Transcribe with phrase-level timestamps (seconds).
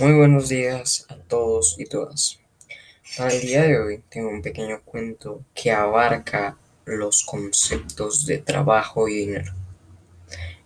[0.00, 2.38] Muy buenos días a todos y todas.
[3.18, 9.08] Para el día de hoy tengo un pequeño cuento que abarca los conceptos de trabajo
[9.08, 9.52] y dinero.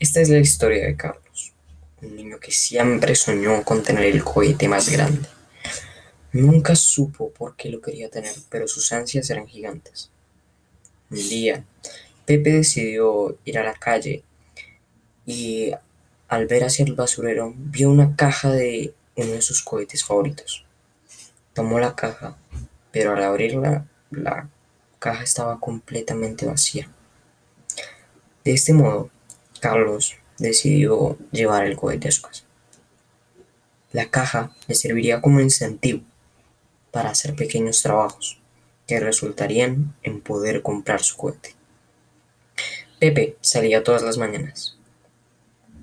[0.00, 1.52] Esta es la historia de Carlos,
[2.00, 5.28] un niño que siempre soñó con tener el cohete más grande.
[6.32, 10.10] Nunca supo por qué lo quería tener, pero sus ansias eran gigantes.
[11.10, 11.66] Un día,
[12.24, 14.24] Pepe decidió ir a la calle
[15.26, 15.72] y
[16.28, 20.64] al ver hacia el basurero vio una caja de uno de sus cohetes favoritos.
[21.52, 22.38] Tomó la caja,
[22.92, 24.48] pero al abrirla, la
[25.00, 26.88] caja estaba completamente vacía.
[28.44, 29.10] De este modo,
[29.60, 32.44] Carlos decidió llevar el cohete a su casa.
[33.90, 36.02] La caja le serviría como incentivo
[36.92, 38.40] para hacer pequeños trabajos
[38.86, 41.56] que resultarían en poder comprar su cohete.
[43.00, 44.77] Pepe salía todas las mañanas.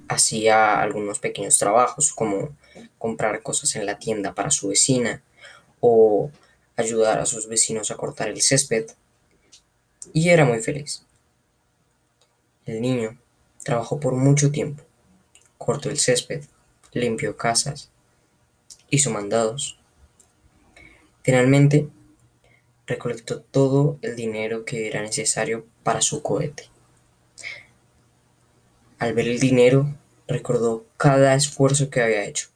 [0.07, 2.55] Hacía algunos pequeños trabajos como
[2.97, 5.21] comprar cosas en la tienda para su vecina
[5.79, 6.31] o
[6.75, 8.91] ayudar a sus vecinos a cortar el césped
[10.13, 11.05] y era muy feliz.
[12.65, 13.17] El niño
[13.63, 14.83] trabajó por mucho tiempo,
[15.57, 16.43] cortó el césped,
[16.93, 17.89] limpió casas,
[18.89, 19.79] hizo mandados.
[21.23, 21.89] Finalmente,
[22.87, 26.69] recolectó todo el dinero que era necesario para su cohete.
[29.05, 29.95] Al ver el dinero,
[30.27, 32.47] recordó cada esfuerzo que había hecho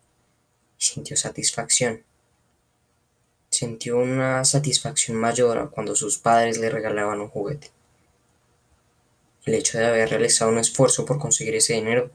[0.80, 2.02] y sintió satisfacción.
[3.52, 7.70] Sintió una satisfacción mayor cuando sus padres le regalaban un juguete.
[9.46, 12.10] El hecho de haber realizado un esfuerzo por conseguir ese dinero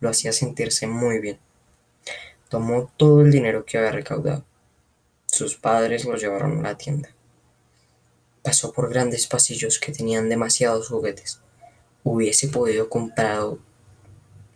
[0.00, 1.38] lo hacía sentirse muy bien.
[2.48, 4.44] Tomó todo el dinero que había recaudado.
[5.26, 7.14] Sus padres lo llevaron a la tienda.
[8.42, 11.38] Pasó por grandes pasillos que tenían demasiados juguetes.
[12.02, 13.58] Hubiese podido comprar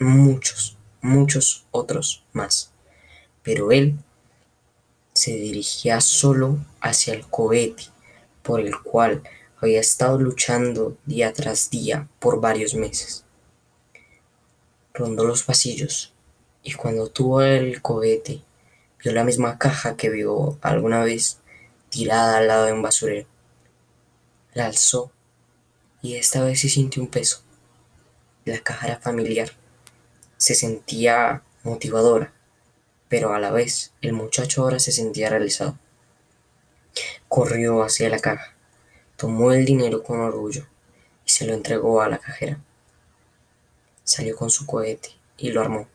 [0.01, 2.73] muchos, muchos otros más
[3.43, 3.99] pero él
[5.13, 7.85] se dirigía solo hacia el cohete
[8.43, 9.23] por el cual
[9.61, 13.25] había estado luchando día tras día por varios meses.
[14.95, 16.13] Rondó los pasillos
[16.63, 18.43] y cuando tuvo el cohete
[19.03, 21.39] vio la misma caja que vio alguna vez
[21.89, 23.27] tirada al lado de un basurero.
[24.53, 25.11] La alzó
[26.03, 27.43] y esta vez se sintió un peso.
[28.45, 29.60] La caja era familiar.
[30.41, 32.33] Se sentía motivadora
[33.11, 35.77] pero a la vez el muchacho ahora se sentía realizado.
[37.29, 38.55] Corrió hacia la caja,
[39.17, 40.69] tomó el dinero con orgullo
[41.27, 42.61] y se lo entregó a la cajera.
[44.05, 45.89] Salió con su cohete y lo armó.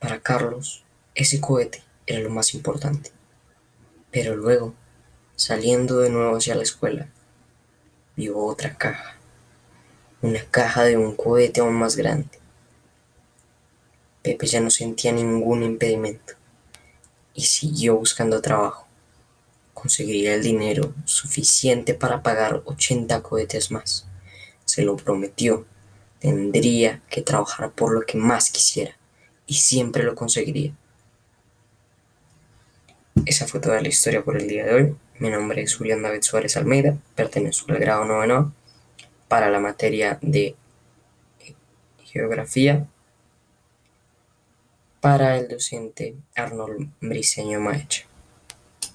[0.00, 0.82] Para Carlos,
[1.14, 3.12] ese cohete era lo más importante.
[4.10, 4.74] Pero luego,
[5.36, 7.08] saliendo de nuevo hacia la escuela,
[8.16, 9.14] vio otra caja,
[10.20, 12.41] una caja de un cohete aún más grande
[14.22, 16.34] Pepe ya no sentía ningún impedimento
[17.34, 18.86] y siguió buscando trabajo.
[19.74, 24.06] Conseguiría el dinero suficiente para pagar 80 cohetes más.
[24.64, 25.66] Se lo prometió.
[26.20, 28.96] Tendría que trabajar por lo que más quisiera
[29.46, 30.72] y siempre lo conseguiría.
[33.26, 34.96] Esa fue toda la historia por el día de hoy.
[35.18, 38.54] Mi nombre es Julián David Suárez Almeida, pertenezco al grado noveno
[39.26, 40.54] para la materia de
[42.04, 42.86] geografía
[45.02, 48.04] para el docente Arnold Briceño Maecha.